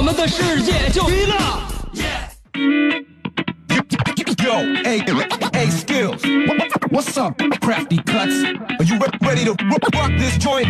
[0.00, 1.34] 我们的世界就娱乐。
[4.42, 5.00] Yo, hey,
[5.54, 6.22] hey, skills.
[6.90, 8.44] What's up, crafty cuts?
[8.78, 10.68] Are you re- ready to rock rock this joint?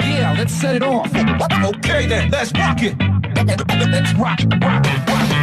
[0.00, 1.10] Yeah, let's set it off.
[1.14, 2.94] Okay then, let's rock it.
[3.90, 5.41] Let's rock, rock, rock, rock.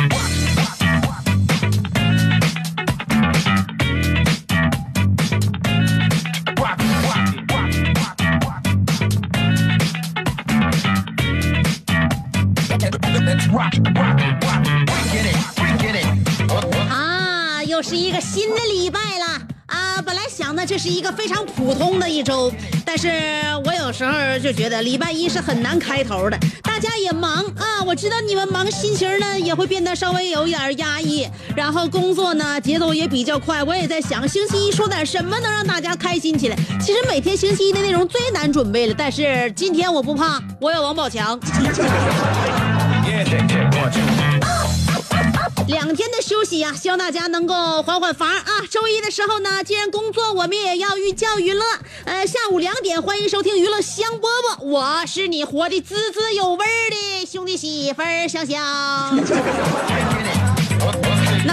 [16.89, 19.27] 啊，又是一个新的礼拜了
[19.67, 20.01] 啊！
[20.03, 22.51] 本来想呢，这是一个非常普通的一周，
[22.87, 23.11] 但是
[23.67, 36.57] 我有时候就觉得礼拜一是很难开头的，大家也忙啊，我知道你们忙，心情呢也会变得稍微有一点压抑，然后工作呢节奏也比较快，我也在想星期一说点什么能让大家开心起来。
[36.81, 41.39] 其实每天星期一的内容最难准备了，但是今天我不怕，我有王宝强。
[45.67, 48.45] 两天的休息呀、希望大家能够缓缓乏啊。
[48.71, 51.63] 周一的时候呢，既然工作，我们也要寓教于乐。
[52.05, 54.21] 呃，下午两点，欢迎收听娱乐香饽
[54.59, 58.59] 饽，我是你活得滋滋有味儿的兄弟媳妇儿香香。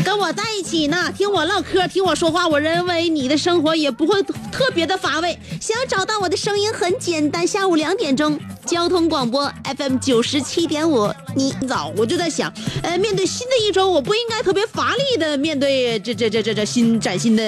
[0.01, 5.37] 跟我在一起呢，听我唠嗑，听我说话，我认为你的生活也不会特别的乏味。
[5.59, 11.11] 想找到我的声音很简单，下午两点钟，交通广播 FM 九十七点五。
[11.35, 12.51] 你早我就在想，
[12.83, 17.43] 呃，面对新的一周，我不应该特别乏力的面对这这这这这新崭新的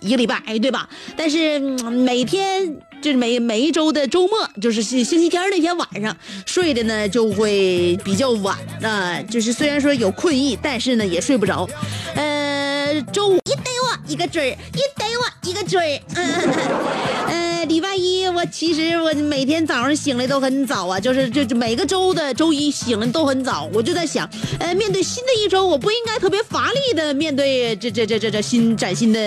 [0.00, 0.88] 一个礼拜，对吧？
[1.16, 2.76] 但是、每天。
[3.02, 11.68] 就是每每一周的周末，就是星星期天那天晚上睡的呢就会比较晚啊、就是虽然说有困意，但是呢也睡不着。
[12.14, 16.00] 呃，周五一逮我一个准儿，一逮我一个准儿。
[17.28, 24.28] 呃，礼拜一我其实我每天早上醒来都很早啊，就是就就每个周的周一醒来都很早，我就在想，
[24.60, 29.20] 呃，面对新的一周，我不应该特别乏力的面对这这这这这新崭新的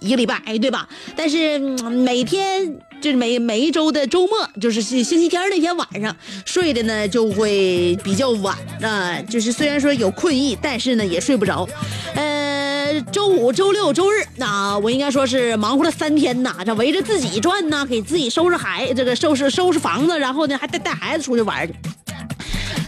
[0.00, 0.88] 一个礼拜，对吧？
[1.14, 2.80] 但是、每天。
[3.00, 11.66] 就是每每一周的周末，就是星星期天那天晚上睡的呢就会比较晚啊、就是虽然说有困意，但是呢也睡不着。
[12.14, 21.74] 呃，周五、周六、周日，那、我应该说是忙活了三天呐，这围着自己转呐，给自己收拾孩这个收拾收拾房子，然后呢还带带孩子出去玩去。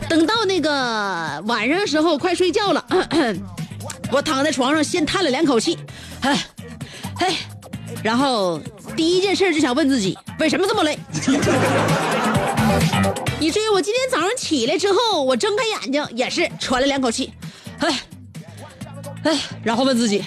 [0.08, 2.84] 等到那个晚上的时候，快睡觉了，
[4.12, 5.78] 我躺在床上先叹了两口气，
[6.20, 6.44] 哎，
[7.20, 7.36] 哎，
[8.02, 8.60] 然后
[8.96, 10.98] 第一件事就想问自己，为什么这么累？
[13.40, 17.32] 以至于我今天早上起来之后，我睁开眼睛也是喘了两口气，
[17.80, 18.00] 哎，
[19.24, 20.24] 哎，然后问自己，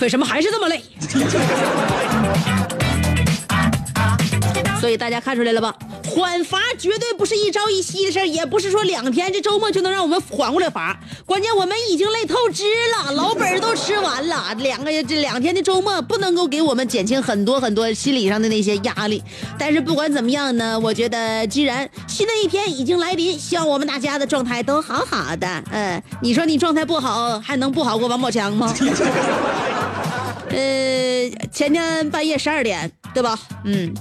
[0.00, 0.82] 为什么还是这么累？
[4.80, 5.74] 所以大家看出来了吧？
[6.08, 10.98] 缓罚绝对不是一朝一夕的事儿，也不是说两天这周末就能让我们缓过来乏。
[11.26, 12.64] 关键我们已经累透支
[12.96, 14.54] 了，老本都吃完了。
[14.58, 19.22] 两个这两天的周末不能够给我们减轻很多很多心理上的那些压力。
[19.58, 25.64] 但是不管怎么样呢，我觉得既然新的一天已经来临，希望我们大家的状态都好好的。
[25.70, 28.74] 嗯，你说你状态不好，还能不好过王宝强吗？
[30.50, 33.38] 呃，前天半夜十二点，对吧？
[33.64, 33.92] 嗯，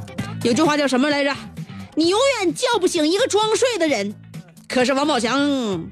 [0.43, 1.35] 有句话叫什么来着？
[1.97, 4.13] 你永远叫不醒一个装睡的人。
[4.67, 5.83] 可是王宝强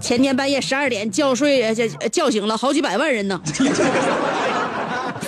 [0.00, 3.38] 前天半夜十二点叫睡，叫叫醒了好几百万人呢。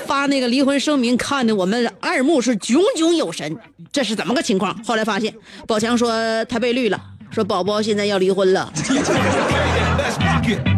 [0.06, 3.54] 发那个离婚声明，看的我们二目是炯炯有神。
[3.92, 4.75] 这是怎么个情况？
[4.82, 5.34] 后来发现，
[5.66, 6.10] 宝强说
[6.46, 6.98] 他被绿了，
[7.31, 8.72] 说宝宝现在要离婚了。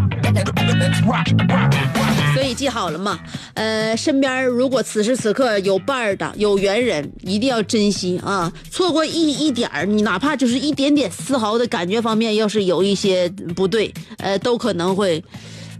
[2.35, 3.19] 所以记好了嘛，
[3.55, 8.53] 呃，身边如果此时此刻有伴儿的、有缘人，一定要珍惜啊！
[8.71, 15.23] 错过一一点儿，你哪怕就是一点点丝毫的感觉方面，要是有一些不对，呃，都可能会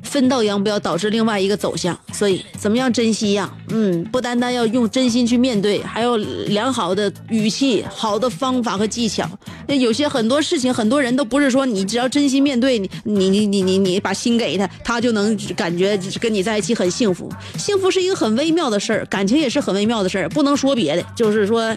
[0.02, 1.99] 分道扬镳，导致另外一个走向。
[2.12, 3.50] 所以，怎么样珍惜呀？
[3.69, 9.29] 嗯，不单单要用真心去面对，还有良好的语气、好的方法和技巧。
[9.69, 17.31] 那有些很多事情，很多人都不是说你只要真心面对，你你你你你把心给他，他就能感觉跟你在一起很幸福。
[17.56, 21.76] 幸福是一个很微妙的事儿，感情也是很微妙的事儿，不能说别的，就是说，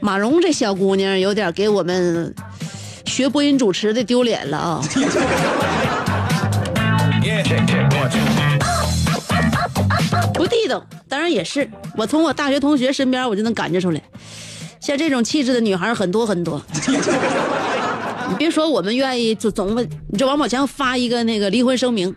[0.00, 2.34] 马蓉这小姑娘有点给我们
[3.06, 4.82] 学播音主持的丢脸了啊。
[10.34, 11.68] 不地道，当然也是。
[11.96, 14.00] 我从我大学同学身边，我就能感觉出来，
[14.80, 16.62] 像这种气质的女孩很多很多。
[18.28, 22.14] 你别说我们愿意就总问，你这王宝强发一个那个离婚声明，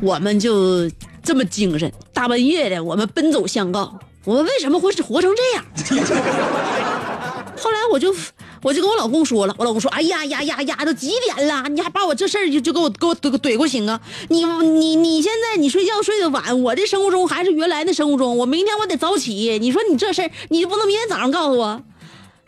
[0.00, 0.90] 我们就
[1.22, 5.64] 这么精神，大半夜的我们奔走相告，我们为什么会是活成这样？
[7.56, 8.14] 后来我就
[8.62, 14.00] 我就跟我老公说了，我老公说：“哎呀呀呀呀，都几点了，你还把我这事儿就就给我给我怼怼过行啊？
[14.28, 19.58] 你你你现在你睡觉睡得晚，我这生物钟还是原来的生物钟，我明天我得早起。
[19.60, 21.82] 你说你这事儿，你不能明天早上告诉我，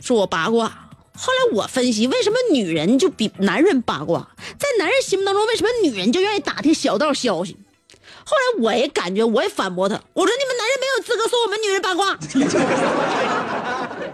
[0.00, 0.80] 说我八卦。”
[1.16, 4.28] 后来我分析，为什么女人就比男人八卦？
[4.58, 7.56] 在男人心目当中，为什么女人就愿意打听小道消息？
[8.24, 12.18] 后来我也感觉，我也反驳他，我说你们男人没有资格说我们女人八卦。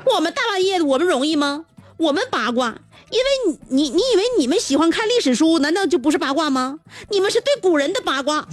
[0.14, 1.64] 我们大半夜的，我们容易吗？
[2.00, 2.75] 我们八卦，
[3.11, 6.79] 因为你你你以为你们喜欢看历史书，难道就不是八卦吗？
[7.11, 8.49] 你们是对古人的八卦，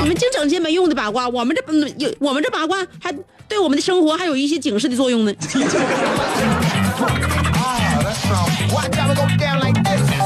[0.00, 1.28] 你们净整些没用的八卦。
[1.28, 1.62] 我们这
[1.98, 3.14] 有我们这八卦还
[3.46, 5.34] 对我们的生活还有一些警示的作用呢。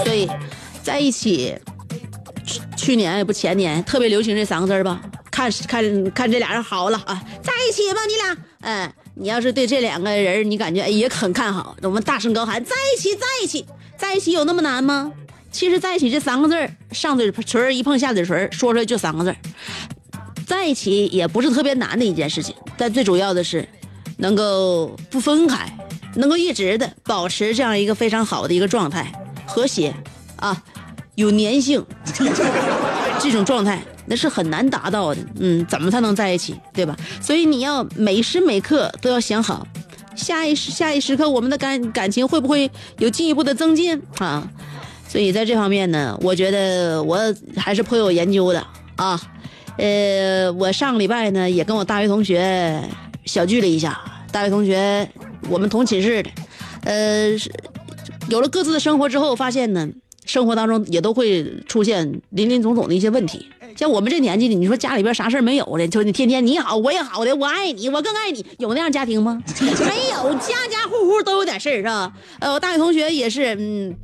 [0.04, 0.30] 所以，
[0.84, 1.52] 在一起，
[2.46, 5.00] 去去年也不前年特别流行这三个字吧？
[5.32, 8.36] 看看看这俩人好了啊，在一起吧，你俩。
[8.60, 13.64] 哎，你要是对这两个人你感觉也很看好，我们大声高喊在一起，在一起，
[13.96, 15.12] 在一起有那么难吗？
[15.52, 19.32] 其实在一起这三个字，上嘴唇一碰下嘴唇，说出来就三个字，
[20.46, 23.68] 在一起也不是特别难的一件事情，但最主要的是，
[24.16, 25.72] 能够不分开，
[26.16, 29.12] 能够一直的保持这样一个非常好的一个状态，
[29.46, 29.94] 和谐
[30.36, 30.60] 啊，
[31.14, 31.86] 有粘性，
[33.24, 35.20] 这种状态那是很难达到的。
[35.40, 36.94] 嗯，怎么才能在一起，对吧？
[37.20, 39.66] 所以你要每时每刻都要想好，
[40.14, 44.46] 下一时下一时刻我们的感感情会不会有进一步的增进啊？
[45.08, 47.18] 所以在这方面呢，我觉得我
[47.56, 48.64] 还是颇有研究的
[48.96, 49.20] 啊。
[49.76, 52.80] 呃，我上个礼拜呢也跟我大学同学
[53.24, 54.00] 小聚了一下，
[54.30, 55.08] 大学同学
[55.48, 56.30] 我们同寝室的，
[56.84, 57.30] 呃，
[58.28, 59.88] 有了各自的生活之后，发现呢，
[60.24, 63.46] 生活当中也都会出现林林总总的一些问题。
[63.76, 69.42] 像我们这年纪的，你说家里边啥事儿没有的，就你天天你好我也好的，我爱你，我更爱你，有那样家庭吗？
[69.60, 72.12] 没有，家家户户都有点事儿，是吧？
[72.38, 73.94] 呃，我大学同学也是，嗯，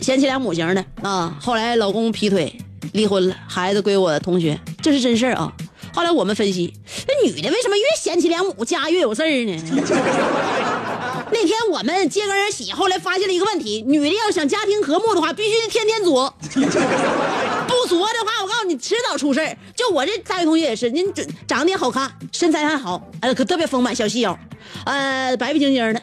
[0.00, 1.36] 贤妻良母型的啊。
[1.40, 2.54] 后来老公劈腿，
[2.92, 5.52] 离婚了，孩子归我同学，这是真事儿啊。
[5.92, 6.72] 后来我们分析，
[7.08, 9.56] 那女的为什么越贤妻良母，家越有事儿呢？
[11.32, 19.56] 那天我们接个人洗，后来发现了一个问题：女的要想家庭和睦的话，必须得天天作， 不作的话，我告诉你，迟早出事儿。
[19.76, 24.36] 就我这大学同学也是，您长长得也好看，身材还好，哎，可特别丰满，小细腰，
[24.84, 26.02] 呃，白白净净的，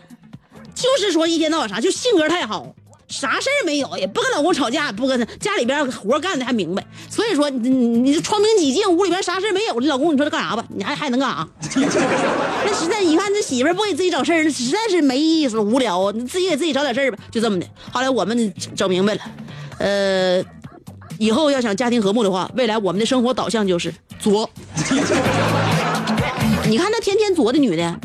[0.73, 2.73] 就是说一天到晚啥，就性格太好。
[3.07, 10.65] 啥事儿没有，也不跟老公吵架，不跟他家里边活干的还明白，所以说你你你窗明几净，屋里边啥事儿没有，你老公你说他干啥吧？
[10.69, 11.47] 你还还能干啥？
[12.65, 16.11] 那实在，你看这媳妇不给自己找事儿，那实在是没意思，无聊啊！
[16.13, 17.65] 你自己给自己找点事儿吧，就这么的。
[17.91, 19.21] 后来我们整明白了，
[19.79, 20.43] 呃，
[21.17, 24.49] 以后要想家庭和睦的话，未来我们的生活导向就是作。
[26.69, 27.99] 你看那天天作的女的，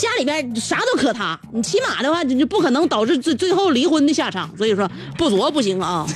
[0.00, 4.50] 家里边啥都可他，你起码的话，你就不可能导致最最后离婚的下场。
[4.56, 6.06] 所以说不作不行啊。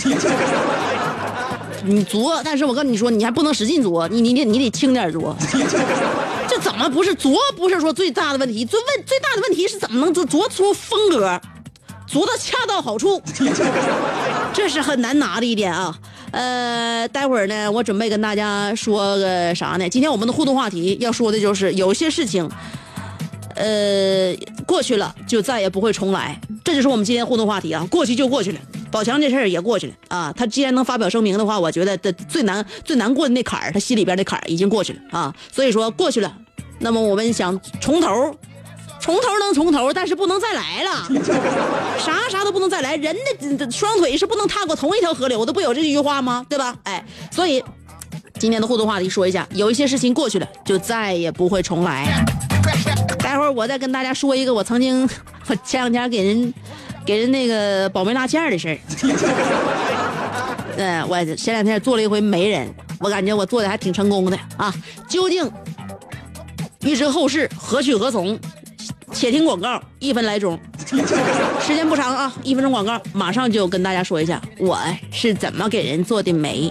[1.86, 5.36] 你作，但是我跟你说，你还不能使劲作，你你得你得轻点作。
[6.48, 7.38] 这怎么不是作？
[7.58, 11.38] 不是说最大的问题，最问最大的问题是怎么能作作出风格，
[12.06, 13.20] 作到恰到好处，
[14.54, 15.94] 这是很难拿的一点啊。
[16.30, 19.86] 呃，待会儿呢，我准备跟大家说个啥呢？
[19.88, 22.50] 今天我们的互动话题要说的就是有些事情，
[23.54, 24.34] 呃，
[24.66, 27.86] 过去了就再也不会重来，这就是我们今天互动话题啊。
[27.90, 28.58] 过去就过去了，
[28.90, 30.32] 宝强这事儿也过去了啊。
[30.36, 35.34] 他既然能发表声明的话，我觉得他最难最难过的那坎儿，他心里边的坎儿已经过去了啊。
[35.52, 36.36] 所以说过去了，
[36.80, 38.34] 那么我们想从头。
[39.00, 41.06] 从头能 从头，但是不能再来了，
[41.98, 42.96] 啥啥都不能再来。
[42.96, 43.14] 人
[43.58, 46.46] 的双腿是不能踏过同一条河流的，不有这句话吗？
[46.48, 46.74] 对吧？
[46.84, 47.62] 哎，所以
[48.38, 52.24] 今天的互动话题说一下，有一些事情过去了，就再也不会重来。
[53.34, 55.02] 待会儿我再跟大家说一个我曾经
[55.48, 56.54] 我前两天给人
[57.04, 58.78] 给人那个保媒拉纤的事儿。
[60.78, 64.72] 嗯，我前两天做了一回媒人，我感觉我做的还挺成功的啊。
[65.08, 65.50] 究竟
[66.82, 68.38] 预知后事，何去何从？
[69.12, 70.56] 且听广告，一分来钟，
[71.60, 74.78] 时间不长啊，一分钟广告，马上就跟大家说一下我
[75.10, 76.70] 是怎么给人做的媒。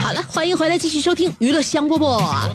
[0.00, 2.50] 好了，欢迎回来，继续收听娱乐香饽饽。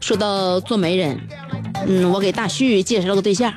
[0.00, 1.20] 说到做媒人，
[1.86, 3.52] 嗯，我给大旭介绍了个对象。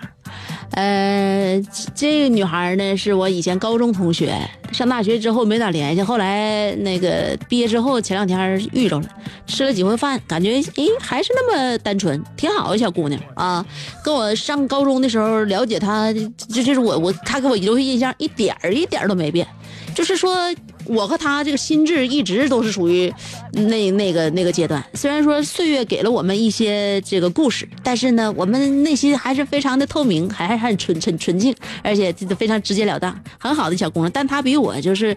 [0.71, 1.59] 呃，
[1.95, 4.35] 这个女孩呢是我以前高中同学，
[4.71, 9.05] 上大学之后没咋联系，后来那个毕业之后前两天遇着了，
[9.45, 13.65] 吃了几回饭，感觉诶还是那么单纯，挺好的小姑娘啊。
[14.03, 19.47] 跟我上高中的时候了解她，就就是我我她给我留下印象一点儿一点儿都没变，
[19.93, 20.35] 就是说。
[20.85, 23.13] 我和他这个心智一直都是属于
[23.53, 24.83] 那那个那个阶段。
[24.93, 34.11] 虽然说岁月给了我们一些这个故事，但是呢，我们内心还是非常的透明，还还很纯纯纯净，而且非常直截了当，很好的小姑娘。
[34.11, 35.15] 但她比我就是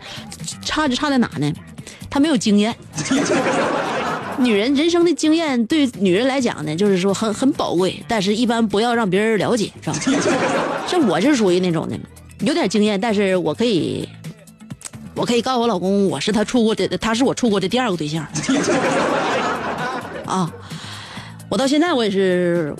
[0.65, 1.53] 差就差在哪呢？
[2.11, 2.75] 她没有经验。
[4.39, 9.97] 女人人生的经验对女人来讲呢，就是说很很宝贵，但是一般不要让别人了解，是吧？
[10.87, 11.97] 像我是属于那种的，
[12.41, 14.09] 有点经验，但是我可以。
[15.15, 18.27] 我可以告诉我老公，我是他处过的，他是我处过的第二个对象。
[20.27, 20.53] 啊，
[21.49, 22.75] 我到现在我也是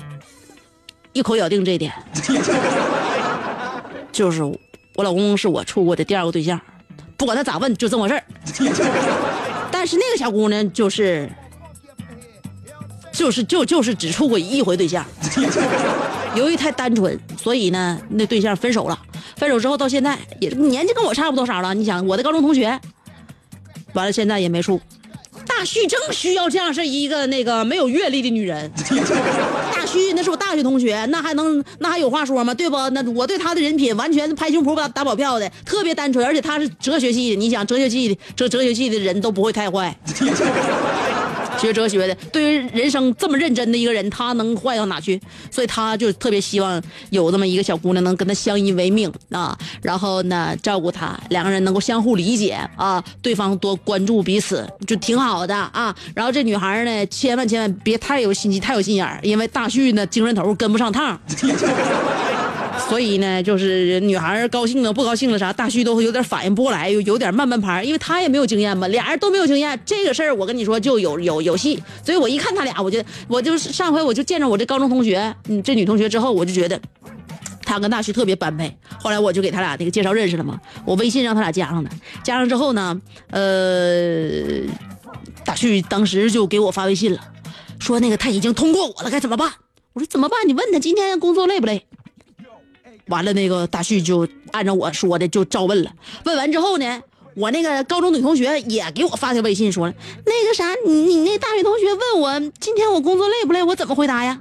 [1.13, 1.93] 一口咬定这一点，
[4.11, 6.61] 就是我老公是我处过的第二个对象，
[7.17, 8.25] 不管他咋问，就这么回事儿。
[9.71, 11.31] 但是那个小姑娘就是，
[13.13, 15.05] 就是就就是只处过一回对象，
[16.37, 18.99] 由于太单纯，所以呢，那对象分手了。
[19.37, 22.81] 分手之后到现在也年纪跟我差不多少了，你想我的高中同学，
[23.93, 24.81] 完了现在也没处。
[25.47, 28.71] 大旭正需要这样是一个那个没有阅历的女人。
[29.73, 32.55] 大旭那是我大学同学，那还能那还有话说吗？
[32.55, 32.77] 对不？
[32.91, 37.37] 那我对他的人品完全拍胸脯打打保票的，特别单纯，而且他是哲学系的。
[37.37, 39.95] 你想哲学系的哲哲学系的人都不会太坏。
[41.65, 45.21] 学哲学的，对于人生这么认真的一个人，他能坏到哪去？
[45.51, 55.95] 所以他就特别希望有这么一个小姑娘能跟他相依为命啊，然后呢照顾他，两个人能够相互理解啊，对方多关注彼此，就挺好的啊。
[56.15, 61.19] 然后这女孩呢，千万千万别太有心机，太有心眼，因为大旭呢精神头跟不上趟。
[62.89, 71.83] 所以呢，就是女孩高兴了不高兴了啥，大旭都会有点反应不过来，有有点慢半拍，因为他也没有经验嘛，俩人都没有经验，这个事儿我跟你说就有有有戏。
[72.05, 76.81] 所以我一看他俩，我就我就上回我就见着我这高中同学，嗯，这女同学之后，我就觉得
[77.65, 78.77] 他跟大旭特别般配。
[79.01, 81.91] 后来我就给他俩那个介绍认识了嘛，我微信让他俩加上的，
[82.23, 83.01] 加上之后呢，
[83.31, 84.61] 呃，
[85.45, 87.21] 大旭当时就给我发微信了，
[87.79, 89.51] 说那个他已经通过我了，该怎么办？
[89.93, 90.41] 我说怎么办？
[90.47, 91.87] 你问他今天工作累不累？
[93.09, 95.91] 完了，那个大旭就按照我说的就照问了。
[96.25, 97.03] 问完之后呢，
[97.35, 99.93] 我那个高中女同学也给我发条微信说，
[100.25, 104.41] 那个啥，你你那大学同学问我今天我工作累不累，我怎么回答呀？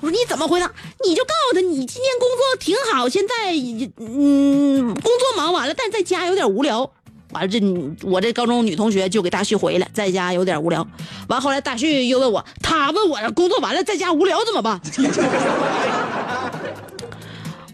[0.00, 0.72] 我说你怎么回答？
[1.04, 3.52] 你就告诉他你今天工作挺好，现在
[3.98, 6.90] 嗯工作忙完了，但在家有点无聊。
[7.32, 7.60] 完了这
[8.02, 10.84] 我这高中女同学就给大旭回了，在家有点无聊。
[11.28, 14.80] 完后来大旭又问我，他问我工作完了在家无聊怎么办？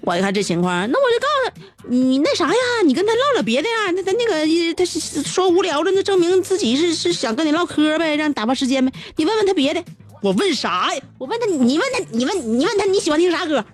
[0.07, 1.53] 我一看这情况，那我就告诉他，
[1.89, 3.91] 你那啥呀，你跟他唠唠别的呀。
[3.93, 8.93] 那他那个他是说无聊了，那证明自己是是想跟你唠嗑呗，让你打发时间呗。
[9.17, 9.83] 你问问他别的。
[10.23, 11.03] 我问啥呀？
[11.19, 13.65] 我问他，你问他，你问你问他你喜欢听啥歌？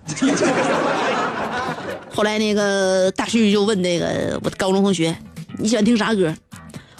[2.09, 5.15] 后来那个大旭就问那个我的高中同学，
[5.59, 6.33] 你喜欢听啥歌？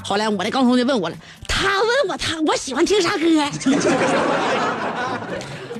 [0.03, 1.15] 后来我那高中同学问我了，
[1.47, 3.25] 他问我他我喜欢听啥歌？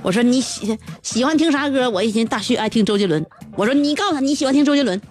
[0.04, 1.90] 我说你喜喜欢听啥歌？
[1.90, 3.26] 我一听大旭爱听周杰伦。
[3.56, 5.02] 我说你告诉他你喜欢听周杰伦。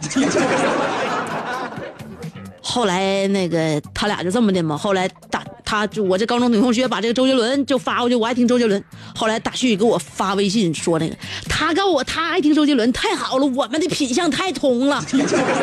[2.60, 4.76] 后来那个他俩就这么的嘛。
[4.76, 8.84] 后来大他就我这高中女同学把这个周杰伦就发过去，我爱听周杰伦。
[9.16, 11.16] 后来大旭给我发微信说那个，
[11.48, 15.02] 他告诉我他爱听周杰伦，太好了，我们的品相太通了。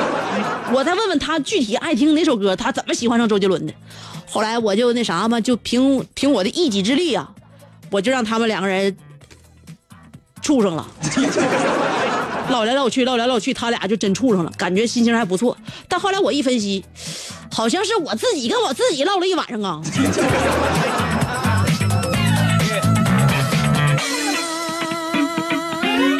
[0.73, 3.73] 我再问问他具体爱听哪首歌，他怎么喜欢上周杰伦的？
[4.27, 7.29] 后来我就那啥嘛，就凭凭我的一己之力啊，
[7.91, 8.97] 我就让他们两个人。
[10.41, 10.85] 处上了，
[12.49, 15.57] 唠来唠去，唠来唠去，他俩就真处上了，感觉心情还不错。
[15.87, 16.83] 但后来我一分析，
[17.51, 19.81] 好像是我自己跟我自己唠了一晚上啊。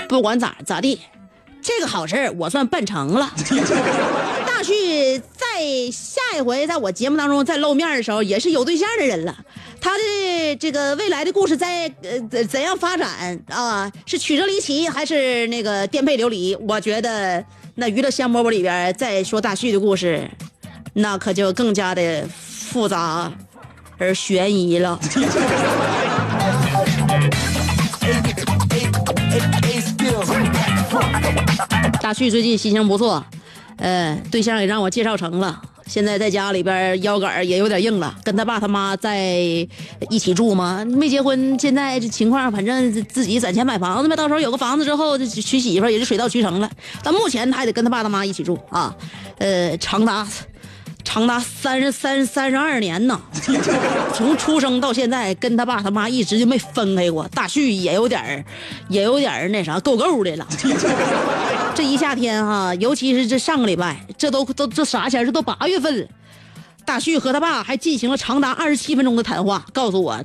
[0.08, 1.00] 不管咋咋地，
[1.62, 3.32] 这个好事我算办成了。
[4.46, 5.22] 大旭
[5.92, 9.36] 下一回在我节目当中再露面的时候，也是有对象的人了。
[9.82, 13.92] 他的这个未来的故事在呃怎怎样发展啊？
[14.06, 16.56] 是曲折离奇还是那个颠沛流离？
[16.68, 17.44] 我觉得
[17.76, 20.30] 那娱乐香饽饽里边再说大旭的故事，
[20.94, 23.32] 那可就更加的复杂
[23.98, 25.00] 而悬疑了。
[32.02, 33.24] 大旭最近心情不错，
[33.80, 35.62] 呃，对象也让我介绍成了。
[35.88, 39.28] 现在在家里边腰杆也有点硬了，跟他爸他妈在
[40.12, 41.58] 一起住吗，没结婚。
[41.58, 46.70] 现在这情况，反正自己攒钱买房子呗，到时候有个房子之后娶媳妇也是水到渠成了。
[47.02, 48.96] 但目前他还得跟他爸他妈一起住啊，
[49.40, 50.28] 呃，长达。
[51.12, 53.20] 长达三十三三十二年呢，
[54.14, 57.28] 从出生到现在，跟他爸他妈一直就没分开过。
[57.30, 58.46] 大旭也有点儿，
[58.90, 60.48] 也有点儿那啥够够的了。
[61.74, 66.06] 这一夏天哈，尤其是这上个礼拜，这都都这啥前这都八月份了。
[66.86, 70.22] 大旭和他爸还进行了长达二十七分钟的谈话，告诉我，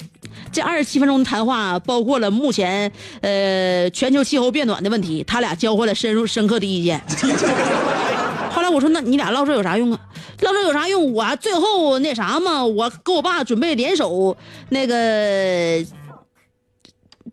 [0.52, 7.00] 这二十七分钟的谈话包括了目前呃全球气候变暖的问题，他俩交换了深入深刻的意见。
[8.52, 9.98] 后来我说，那你俩唠这有啥用啊？
[10.44, 11.12] 唠这有啥用？
[11.12, 14.36] 我最后那啥嘛，我跟我爸准备联手
[14.68, 15.84] 那个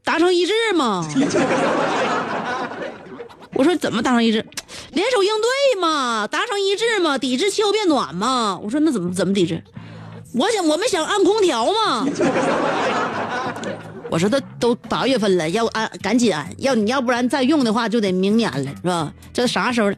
[0.04, 1.06] 达成一致嘛。
[3.54, 4.44] 我说怎么达成一致？
[4.94, 8.60] 联手应对嘛，达成一致嘛，抵制气候变暖嘛。
[8.64, 9.62] 我说那怎么怎么抵制？
[10.34, 12.08] 我想我们想安空调嘛。
[14.10, 19.14] 我说他都八月份了，要安赶紧安，要你要不然再用的话就得明年了，是吧？
[19.34, 19.92] 这啥时候？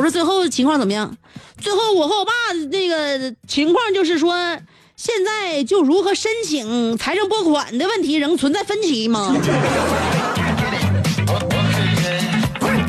[0.00, 1.14] 我说最后情况怎么样？
[1.60, 2.32] 最后我和我爸
[2.70, 4.34] 那个情况就是说，
[4.96, 9.36] 现在就如何申请财政拨款的问题仍存在分歧吗？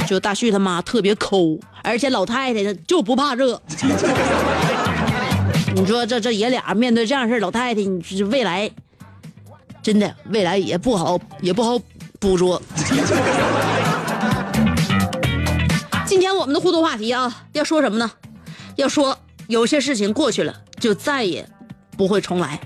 [0.07, 3.61] 就大旭他妈特别抠，而且老太太就不怕热。
[5.75, 8.71] 你说这这爷俩面对这样事老太太，你是未来
[9.83, 11.77] 真的未来也不好也不好
[12.21, 12.61] 捕捉。
[16.61, 18.11] 互动话题啊，要说什么呢？
[18.75, 21.49] 要说有些事情过去了，就再也
[21.97, 22.61] 不会重来。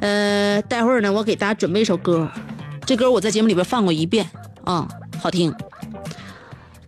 [0.00, 2.26] 呃，待会儿呢，我给大家准备一首歌，
[2.86, 4.28] 这歌我在节目里边放过一遍
[4.64, 4.88] 啊，
[5.20, 5.54] 好听。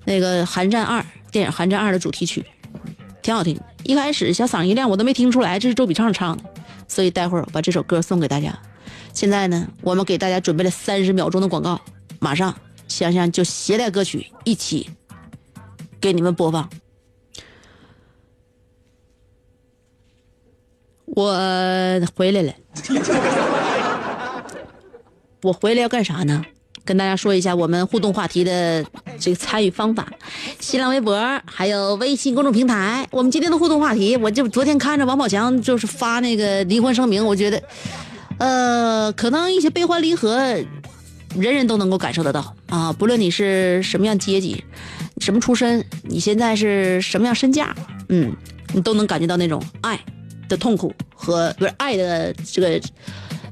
[0.06, 2.44] 那个《寒战二》电影《寒战二》的主题曲，
[3.20, 3.60] 挺好听。
[3.82, 6.44] 一开始小嗓一亮，我都没听出来这是周笔畅唱的，
[6.88, 8.58] 所以待会儿把这首歌送给大家。
[9.12, 11.78] 现在呢，我们给大家准备了三十秒钟的广告，
[12.18, 12.56] 马上
[12.88, 14.88] 香香就携带歌曲一起。
[16.04, 16.68] 给你们播放。
[21.06, 21.32] 我
[22.14, 22.52] 回来了，
[25.40, 26.44] 我回来要干啥呢？
[26.84, 28.84] 跟大家说一下我们互动话题的
[29.18, 30.06] 这个参与方法：
[30.60, 33.08] 新浪微博还有微信公众平台。
[33.10, 37.62] 我们今天的互动话题，我就昨天看着王宝强就是发那个离婚声明，我觉得，
[38.36, 40.36] 呃，可能一些悲欢离合，
[41.34, 44.62] 人人都能够感受得到啊，不论你是什么样阶级。
[45.18, 45.84] 什么出身？
[46.02, 47.74] 你现在是什么样身价？
[48.08, 48.34] 嗯，
[48.72, 49.98] 你都能感觉到那种爱
[50.48, 52.80] 的痛苦和不是爱的这个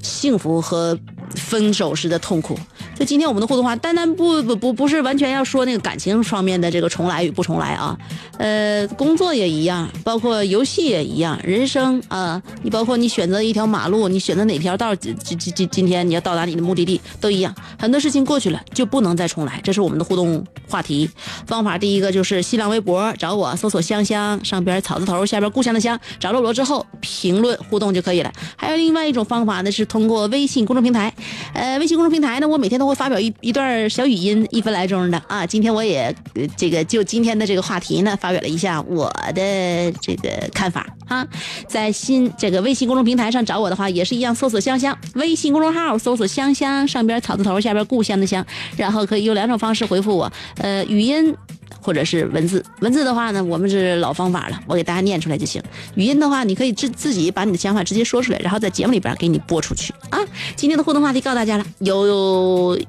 [0.03, 0.97] 幸福和
[1.35, 2.55] 分手时的痛苦。
[2.95, 7.97] 就今天我们的互动话，单单不不不不是完全要说那个感情方面的这个重来与不重来啊，
[8.37, 21.09] 呃，工作也一样，包括游戏也一样，人生啊，你包括你选择一条马路，你选择哪条道，今今今今天你要到达你的目的地都一样，很多事情过去了就不能再重来，这是我们的互动话题
[21.47, 21.77] 方法。
[21.79, 28.31] 第一个就是新浪微博找我，搜索香香，上边草字头，下边故乡的乡，找到我之后评论互动就可以了。
[28.55, 31.13] 还有另外一种方法呢，是通过微信公众平台，
[31.53, 35.45] 呃，微信公众平台呢，我每天都会发表一一段小语音，一分来钟的啊。
[35.45, 36.11] 今天我也
[36.57, 41.23] 这个就今天的这个话题呢，发表了一下我的这个看法啊。
[41.67, 48.43] 在新这个微信公众平台上找我的话，也是一样，搜索香香，微信公众号搜索香香，上边草字头，下边故乡的乡，
[48.75, 51.35] 然后可以用两种方式回复我，呃，语音
[51.83, 52.65] 或者是文字。
[52.79, 55.61] 文字的话呢，我们是老方法了，我给大家念出来就行。
[55.95, 60.17] 语音的话，你可以自自己把你的想法直接说出来，然后在节目里边给你播出去啊。
[60.55, 62.79] 今天的互动话题告诉大家了，有。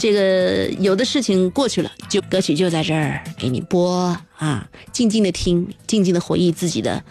[0.00, 7.02] 这个有的事情过去了，就歌曲就在这儿给你播啊，静静的听，静静的回忆自己的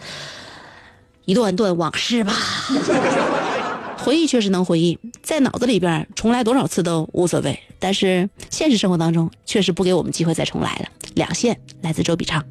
[1.26, 2.32] 一段段往事吧。
[3.98, 10.88] 回忆确实能回忆，在脑子里边重来多少次都无所谓，但是现实生活当中确实不给我们机会再重来了。
[11.14, 12.42] 两线来自周笔畅。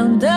[0.00, 0.29] andando.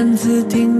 [0.00, 0.79] 擅自定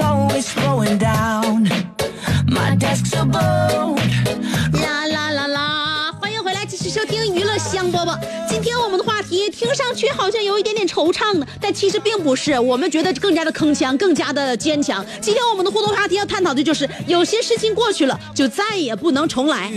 [0.00, 1.68] Always going down.
[2.46, 3.98] My desk's a bold.
[4.72, 6.12] 啦啦啦啦！
[6.20, 8.18] 欢迎回来，继续收听娱乐香饽饽。
[8.48, 15.04] 今天我们的话题听上去好像有一点点惆怅的，但其实并不是，我们觉得更加的铿锵，更加的坚强。
[15.20, 19.70] 今天我们的互动话题要探讨的就是，有些事情过去了，就再也不能重来。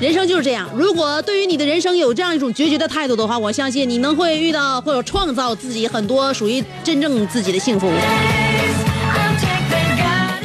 [0.00, 7.90] 人生就是这样，如果对于你的人生有这样一种决绝的态度的话，我相信你能会遇到或者创造自己很多属于真正自己的幸福。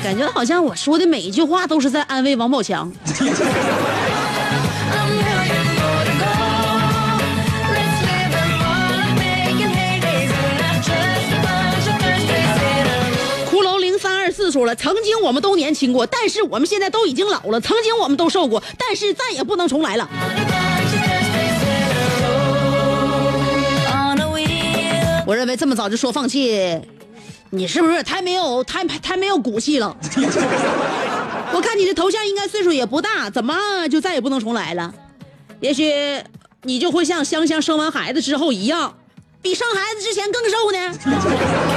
[0.05, 2.93] 感觉好像我说的每一句话都是在安慰王宝强。
[13.49, 17.59] 骷髅零三二四说了，曾经我们都年轻过，但是我们现在都已经老了。
[17.59, 20.07] 曾经我们都瘦过，但是再也不能重来了。
[25.25, 26.79] 我认为这么早就说放弃，
[27.51, 29.95] 你是不是太没有太太没有骨气了？
[31.53, 33.55] 我看你的头像应该岁数也不大，怎么
[33.89, 34.93] 就再也不能重来了？
[35.61, 35.91] 也许
[36.63, 38.97] 你就会像香香生完孩子之后一样，
[39.41, 41.74] 比生孩子之前更瘦呢。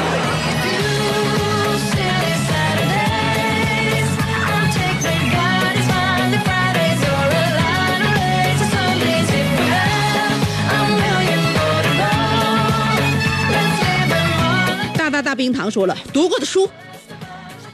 [15.70, 16.68] 说了，读过的书，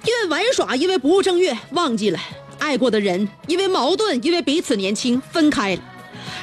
[0.05, 2.19] 因为玩耍，因为不务正业，忘记了
[2.59, 5.83] 爱过的人，因为矛盾，因为彼此年轻，分开了。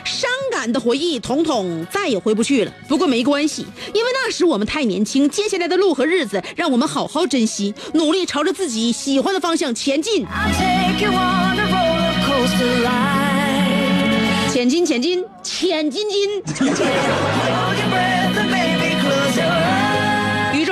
[0.04, 2.74] 伤感的回忆，统统再也回不去了。
[2.88, 5.30] 不过没关系，因为那时我们太年轻。
[5.30, 10.26] 接下来的路和日子，让我们好好珍惜，努力朝着自己喜欢的方向前进。
[14.52, 16.42] 前进，前进，前进进。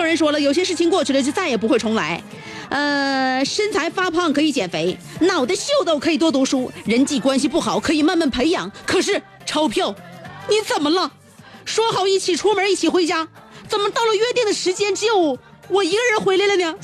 [0.09, 2.21] 人说了，有些事情过去了就再也不会重来。
[2.69, 8.71] 呃，身材发胖可以减肥，脑袋秀逗可以多读书，人际关系不好可以慢慢培养。
[8.85, 9.95] 可是钞票，
[10.49, 11.11] 你怎么了？
[11.65, 13.27] 说好一起出门，一起回家，
[13.67, 16.75] 怎么到了约定的时间，只有我一个人回来了呢？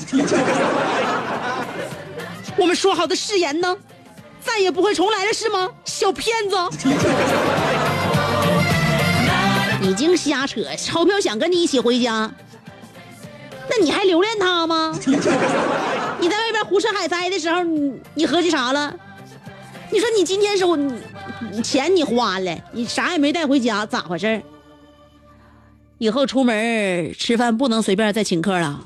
[2.56, 3.76] 我们说好的誓言呢？
[4.44, 5.68] 再也不会重来了是吗？
[5.84, 6.56] 小骗子！
[9.82, 12.32] 已经瞎扯，钞票想跟你一起回家。
[13.68, 14.92] 那你还留恋他吗？
[16.20, 18.94] 你在外边胡吃海塞的时候，你你合计啥了？
[19.90, 24.42] 你说你今天是我，你钱你花了，你啥也没带回家，咋回事？
[25.98, 28.80] 以后出门吃饭不能随便再请客了。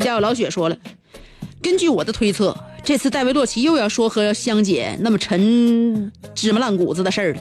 [0.00, 0.76] 家有老雪说了，
[1.66, 2.56] 根据我的推测。
[2.84, 7.40] 这次戴维洛奇又要说和香姐那么沉芝麻烂谷子的事儿了，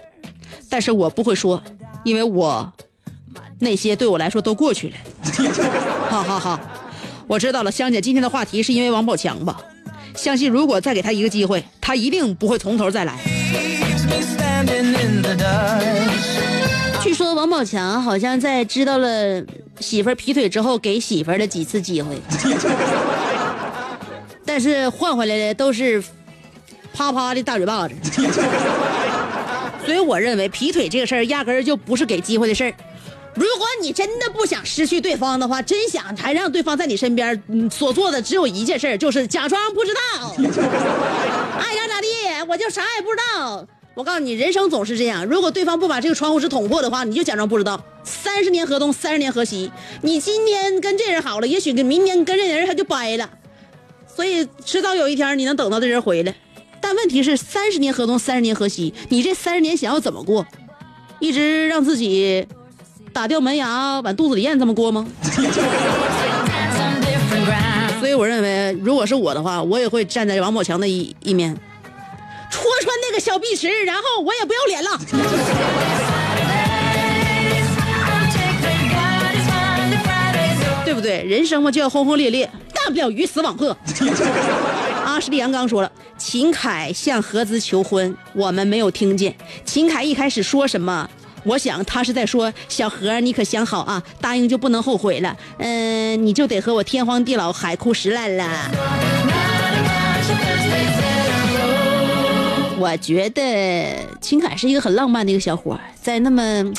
[0.68, 1.62] 但是我不会说，
[2.04, 2.74] 因为我
[3.60, 4.96] 那些对我来说都过去了。
[6.10, 6.60] 哈哈哈，
[7.28, 9.62] 我知道了，香姐今天的话题是因为王宝强吧？
[10.16, 13.20] 相信如果再给他一个机会，他一定不会从头再来。
[17.04, 19.44] 据说王宝强好像在知道了
[19.80, 22.20] 媳妇儿劈腿之后，给媳妇儿了几次机会。
[24.46, 26.04] 但是换回来的都是
[26.94, 27.96] 啪啪的大嘴巴子，
[29.86, 32.74] 所以我认为劈腿这个事儿压根儿就不是给机会的事儿。
[33.34, 40.00] 如果你真的不想失去对方的话，真想还让对方在你身边，所做的只有一件事，就是假装不知道，
[41.60, 42.08] 爱咋咋地，
[42.48, 43.68] 我就啥也不知道。
[43.94, 47.84] 我告诉你，人生总是这样，如果对方不把这个窗户纸捅破的话，你就假装不知道。
[48.06, 49.70] 三十年河东，三十年河西，
[50.02, 53.30] 你今天跟这人好了，也许跟明天跟这人他就掰了。
[54.15, 56.34] 所以迟早有一天你能等到这人回来，
[56.80, 60.45] 但问题是三十年河东三十年河西，你这三十年想要怎么过？
[61.19, 62.47] 一直让自己
[63.12, 65.06] 打掉门牙往肚子里咽这么过吗？
[67.99, 71.54] 所以我认为，如果是我的话，我也会站在王宝强的一一面，
[72.49, 74.99] 戳穿那个小碧池，然后我也不要脸了。
[80.86, 81.23] 对不对？
[81.23, 82.49] 人生嘛就要轰轰烈烈。
[82.86, 83.76] 大不了鱼死网破。
[85.04, 89.36] 阿什利杨刚说了，秦凯向何姿求婚，我们没有听见。
[89.65, 91.10] 秦凯一开始说什么？
[91.43, 95.36] 我想他是在说小何，你可想好啊，答应就不能后悔了。
[95.58, 98.45] 嗯，你就得和我天荒地老、海枯石烂了。
[102.78, 106.71] 我觉得秦凯是一个很浪漫的一个小伙，在那么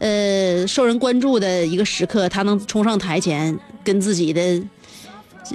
[0.00, 4.60] 呃受人关注的一个时刻，他能冲上台前跟自己的。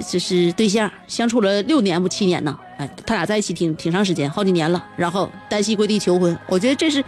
[0.08, 4.84] 这是对象相处了六年不七年呢，哎，他俩在一起挺挺长时间，好几年了。
[4.96, 7.04] 然后单膝跪地求婚，我觉得这是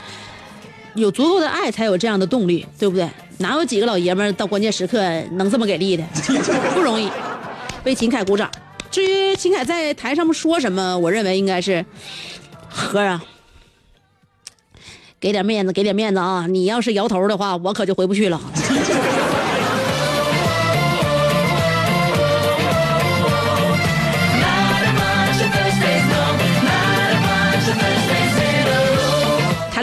[0.95, 3.09] 有足够的爱才有这样的动力，对不对？
[3.39, 5.01] 哪有几个老爷们到关键时刻
[5.33, 6.05] 能这么给力的？
[6.75, 7.09] 不容易。
[7.85, 8.51] 为秦凯鼓掌。
[8.91, 11.85] 至于秦凯在台上面说什么，我认为应该是
[12.69, 13.23] 和啊，
[15.21, 16.47] 给点面子，给点面子啊！
[16.49, 18.41] 你要是摇头的话，我可就回不去了。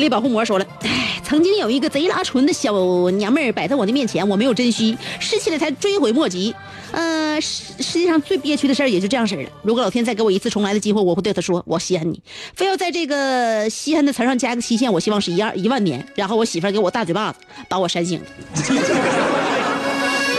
[0.06, 2.72] 塔利保护膜说了，哎，曾经有一个贼拉纯的小
[3.12, 6.54] 娘们儿摆在我的面前，我没有珍惜，失去了才追悔莫及。
[6.91, 9.50] 呃，世世界上最憋屈的事儿也就这样式儿了。
[9.63, 12.22] 如果老天再给我一次重来的机会，我会对他说：“我稀罕你。”
[12.54, 16.06] 非要在这个稀罕的词儿上加个期限，我希望是一二一万年。
[16.13, 18.26] 然后我媳妇儿给我大嘴巴子，把我扇醒了。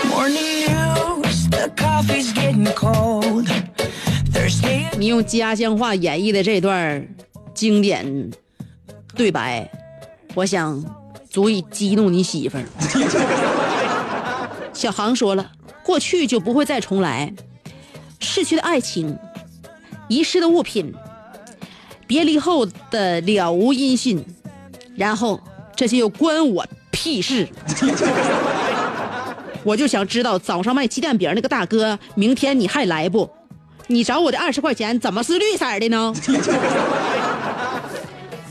[0.08, 3.48] Morning news, the coffee's getting cold.
[4.96, 7.06] 你用家乡话演绎的这段
[7.52, 8.30] 经典
[9.16, 9.66] 对白，
[10.34, 10.84] 我想
[11.30, 12.64] 足以激怒你媳妇儿。
[14.74, 15.50] 小航说了，
[15.82, 17.32] 过去就不会再重来，
[18.20, 19.18] 逝去的爱情，
[20.08, 20.92] 遗失的物品，
[22.06, 24.22] 别离后的了无音讯，
[24.94, 25.40] 然后
[25.74, 27.48] 这些又关我屁事。
[29.64, 33.30] 我就想知道早上卖鸡蛋饼那个大哥，明天你还来不？
[33.88, 36.12] 你找我的二十块钱怎么是绿色的呢？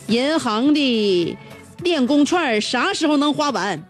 [0.07, 1.37] 银行的
[1.83, 3.83] 练功券啥时候能花完？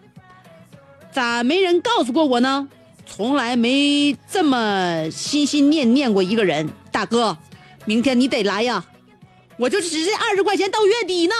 [1.12, 2.68] 咋没人告诉过我呢？
[3.06, 6.68] 从来没这么心心念念过一个人。
[6.90, 7.36] 大哥，
[7.84, 8.84] 明天你得来呀！
[9.58, 11.34] 我就只这二十块钱到月底呢。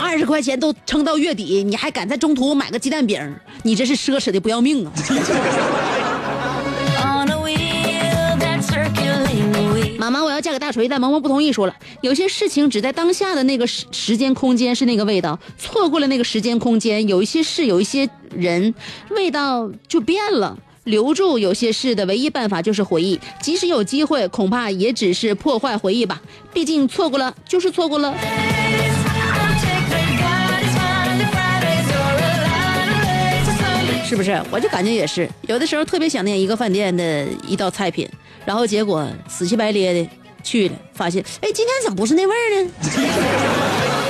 [0.00, 3.34] 二十块钱都撑到月底，你还敢在中途买个鸡蛋饼？
[3.62, 4.92] 你这是奢侈的不要命啊！
[10.10, 11.52] 妈妈，我要嫁给大锤，但萌萌不同意。
[11.52, 18.74] 说了，有些事情只在当下的那个时时间空间是那个味道，错过了那个时间空间，有一些事，有一些人，
[19.10, 20.58] 味道就变了。
[20.84, 26.18] 留住有些事的唯一办法就是回忆，即使有机会，恐怕也只是破坏回忆吧。
[26.54, 28.14] 毕竟错过了就是错过了。
[34.06, 34.42] 是不是？
[34.50, 38.08] 我就感觉也是，有的时候特别想念一个饭店的一道菜品，
[38.44, 40.08] 然后结果死乞白咧的
[40.42, 42.70] 去了，发现，哎，今天怎么不是那味儿呢？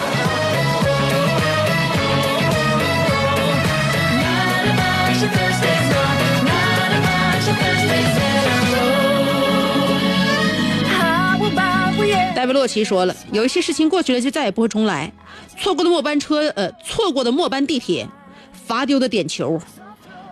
[12.35, 15.12] 戴维洛奇说了，有一些事情过去了就再也不会重来，
[15.59, 18.09] 错过的末班车，呃，错过的末班地铁，
[18.53, 19.61] 罚丢的点球，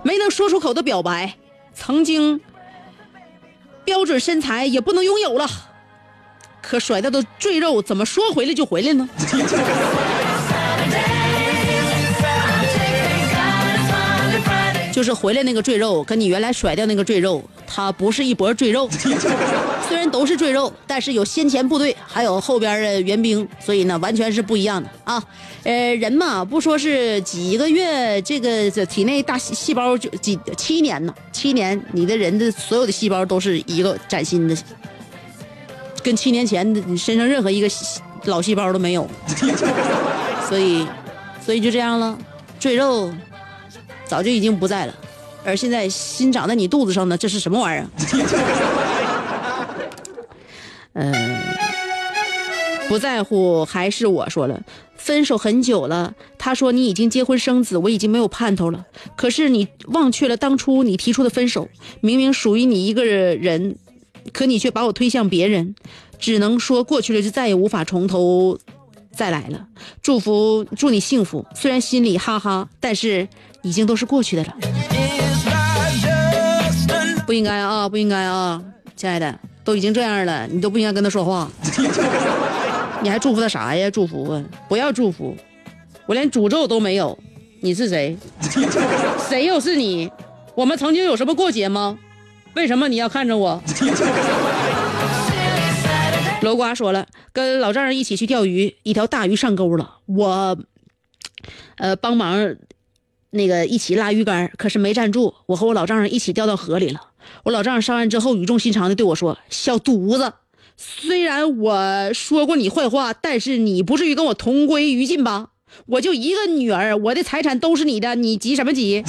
[0.05, 1.35] 没能说出口的表白，
[1.75, 2.41] 曾经
[3.87, 5.49] 标准身材也不能拥有了，
[6.61, 9.09] 可甩掉的赘肉怎么说回来就回来呢？
[14.93, 18.89] 就是回来那个赘肉，跟你原来甩掉那个赘肉，它不是一波赘肉。
[19.89, 25.23] 虽然都是赘肉，但是有先前部队，还有后边的援兵，所以呢，完全是不一样的啊。
[25.63, 34.57] 呃，人嘛，不说是几个月，这个这体内大细细胞就几七年呢，七年，你的人的所有的细胞都是一个崭新的，
[36.03, 39.09] 跟七年前的你身上任何一个细老细胞都没有。
[40.49, 40.87] 所以，
[41.45, 42.17] 所以就这样了，
[42.59, 43.13] 赘肉
[44.05, 44.95] 早就已经不在了，
[45.47, 47.87] 而现在新长在你肚子上的，这是什么玩意儿？
[50.95, 51.13] 嗯，
[52.89, 54.61] 不在乎还是我说了，
[54.97, 56.15] 分手很久了。
[56.39, 58.87] 他说你已经结婚生子，我已经没有盼头了。
[59.17, 61.69] 可是你忘却了当初你提出的分手，
[62.01, 63.77] 明明属于你一个人，
[64.33, 65.75] 可你却把我推向别人。
[66.19, 68.59] 只能说过去了就再也无法从头
[69.13, 69.67] 再来了。
[70.01, 73.29] 祝福祝你幸福，虽然心里哈哈，但是
[73.63, 74.57] 已经都是过去的了。
[77.37, 78.63] 应该啊，不应该啊，
[78.97, 81.49] 亲爱的，都已经这样了，你都不应该跟他说话。
[83.03, 83.91] 你还祝福他啥呀？
[83.91, 84.43] 祝福啊！
[84.69, 85.37] 不要祝福，
[86.07, 87.17] 我连诅咒都没有。
[87.61, 88.17] 你是谁？
[89.29, 90.11] 谁又是你？
[90.55, 91.99] 我们曾经有什么过节吗？
[92.55, 93.63] 为什么你要看着我？
[96.41, 100.57] 楼瓜说了，跟老丈人一起去钓鱼，一条大鱼上钩了，我，
[101.77, 102.57] 呃，帮忙
[103.31, 107.01] 那个一起拉鱼竿，可是没站住，我和我老丈人一起掉到河里了。
[107.45, 110.33] 我老丈人上岸之后，语重心长的对我说：“小犊子，
[110.77, 115.49] 虽然我说过你坏话，但是你不至于跟我同归于尽吧？
[115.87, 119.05] 我就一个女儿，我的财产都是你的，你急什么急？”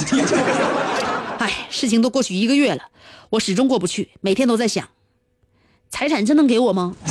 [1.38, 2.82] 哎，事情都过去一个月了，
[3.30, 4.88] 我始终过不去，每天都在想，
[5.88, 6.96] 财产真能给我吗？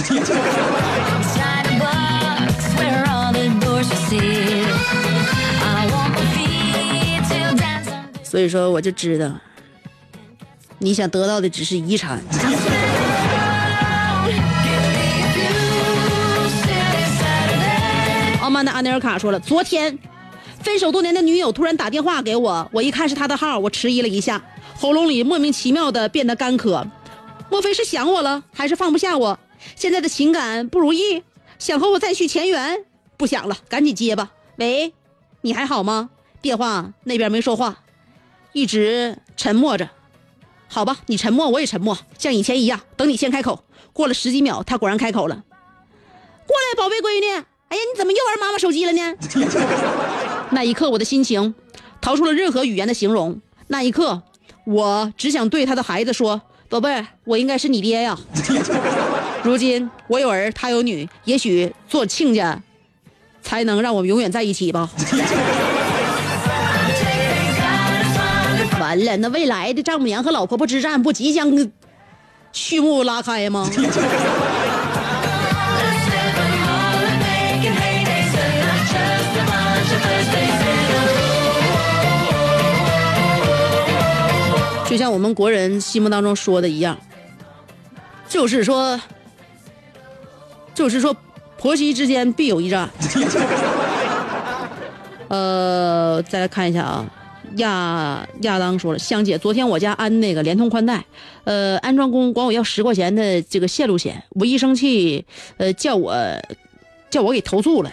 [8.24, 9.32] 所以说，我就知道，
[10.80, 12.22] 你想得到的只是遗产。
[18.42, 20.00] 傲慢的安内尔卡说了，昨天
[20.62, 24.42] 分手多年的女友突然打电话给我，我一看是她的号，我迟疑了一下，
[24.76, 26.88] 喉咙里莫名其妙的变得干渴，
[27.50, 29.40] 莫非是想我了，还是放不下我？
[29.76, 31.24] 现在的情感不如意，
[31.60, 32.86] 想和我再续前缘？
[33.18, 34.32] 不想了，赶紧接吧。
[34.58, 34.94] 喂，
[35.42, 36.12] 你还好吗？
[36.42, 37.80] 电话那边没说话，
[38.54, 39.90] 一直沉默着。
[40.70, 43.64] 好吧，你沉默，我也沉默，像以前一样，等你先开口。
[43.94, 45.44] 过了十几秒，他果然开口了
[46.46, 47.44] ：“过来，宝贝闺女。
[47.70, 49.16] 哎呀，你怎么又玩妈妈手机了呢？”
[50.52, 51.56] 那一刻，我的心情
[52.00, 53.42] 逃出了任何语言的形容。
[53.68, 54.22] 那一刻，
[54.66, 58.18] 我只想对他的孩子说：“宝贝，我应该是你爹呀。
[59.44, 62.62] ”如今我有儿，他有女，也许做亲家
[63.42, 64.90] 才能让我们永远在一起吧。
[68.88, 71.52] 完了，那未来的丈母娘和老婆婆之战不即将
[72.54, 73.70] 序幕拉开吗？
[84.90, 86.98] 就像我们国人心目当中说的一样，
[88.30, 88.98] 就是说，
[90.74, 91.14] 就是说，
[91.58, 92.90] 婆媳之间必有一战。
[95.28, 97.06] 呃，再来看一下啊，
[97.56, 101.04] 亚亚当说了，香姐，昨天我家安那个联通宽带，
[101.46, 105.26] 呃，安装工管我要十块钱的这个线路险，我一生气，
[105.58, 106.16] 呃，叫我
[107.10, 107.92] 叫我给投诉了，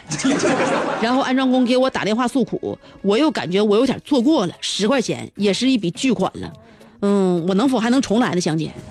[1.01, 6.53] 然后安装工给我打电话诉苦，我又感觉我有点做过了，十块钱也是一笔巨款了。
[7.03, 8.73] 嗯，我能否还能重来呢，香姐？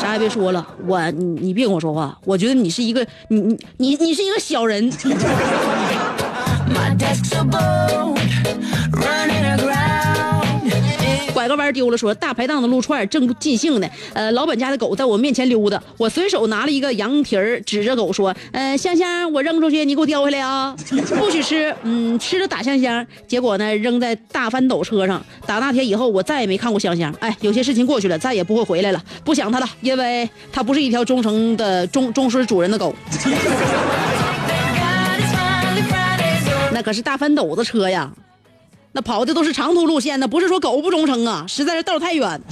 [0.00, 4.90] 啥也别说了，我你你别跟我说话，我觉得你是一个你你你你是一个小人。
[11.72, 13.88] 丢了，说大排档的撸串正尽兴呢。
[14.12, 20.74] 呃，老板家的狗在我面前溜达，我随手拿了一个羊蹄儿，指着狗说：“嗯，香香，我扔出去，你给我叼回来啊，
[21.18, 21.74] 不许吃。
[21.82, 23.06] 嗯，吃了打香香。
[23.26, 25.24] 结果呢，扔在大翻斗车上。
[25.46, 27.14] 打那天以后，我再也没看过香香。
[27.20, 29.02] 哎，有些事情过去了，再也不会回来了。
[29.24, 32.94] 不想它了，因为它不是一条忠诚的忠忠实主人的狗。
[36.72, 38.10] 那可是大翻斗子车呀。”
[38.92, 42.40] 那跑的都是长途路线那，不是说狗不忠诚啊，实在是道太远。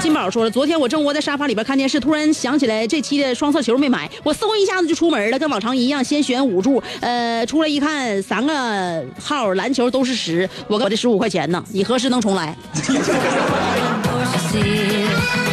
[0.00, 12.56] 金宝说了，昨天我正窝在沙发里边看电视，突然想起来这期的双色球没买，我嗖一下子就出门了，跟往常一样，先选五注，呃，出来一看，三个号篮球都是十，我我这十五块钱呢，你何时能重来？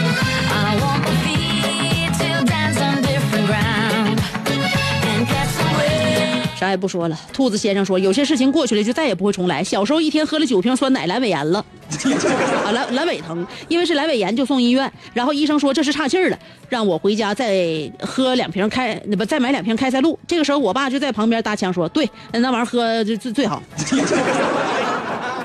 [6.63, 9.61] 啥也不说了，兔子先生说，有些事情过去了就再也不会重来。
[9.61, 11.59] 小时候一天喝了九瓶酸奶，阑尾炎了，
[12.63, 16.39] 啊阑阑尾疼，因为是阑尾炎就送医院，然后医生说这是岔气儿了，
[16.69, 20.17] 让我回家再喝两瓶开不再买两瓶开塞露。
[20.25, 23.61] 这个时候我爸就在旁边搭腔说，对，那玩意儿喝就最最好。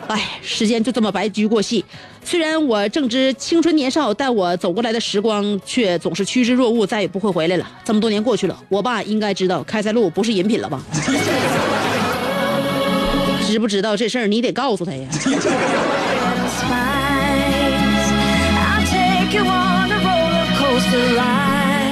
[0.08, 1.84] 哎，时间就这么白驹过隙。
[2.24, 7.66] 虽然我正值青春年少，但我走过来的时光却总是趋之若鹜，再也不会回来了。
[7.84, 10.82] 这么多年过去了，我爸应该知道开塞露不是饮品了吧？
[13.46, 14.26] 知不知道这事儿？
[14.26, 15.08] 你得告诉他呀。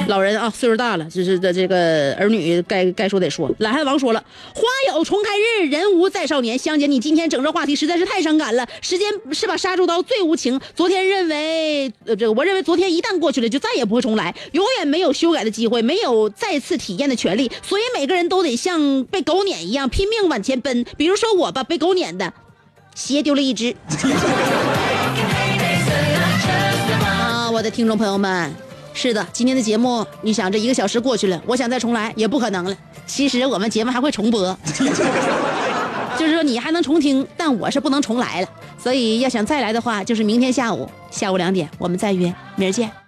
[0.07, 3.51] 老人啊，岁数大了，就是的这个儿女该该说得说。
[3.59, 4.23] 懒汉王说了
[4.55, 4.61] ：“花
[4.93, 8.65] 有重开日，人无再少年。”香姐，你今天整这话题实在是太伤感了。
[8.81, 10.59] 时间是把杀猪刀最无情。
[10.75, 17.51] 昨天认为，呃，这个我认为昨天一旦过去了，就再也不会重来，永远没有修改的机会，没有再次体验的权利。
[17.61, 20.85] 所以每个人都得像被狗撵一样拼命往前奔。
[20.95, 22.33] 比如说我吧，被狗撵的，
[22.95, 23.75] 鞋丢了一只。
[27.03, 28.66] 啊，我的听众朋友们。
[28.99, 32.75] 是的，今天的节目，你想这一个小时过去了，我想再重来也不可能了。
[33.05, 34.57] 其实我们节目还会重播，
[36.17, 38.49] 就是说你还能重听，但我是不能重来了。
[38.75, 43.06] 所以要想再来的话，就是明天下午下午两点，我们再约，明儿见。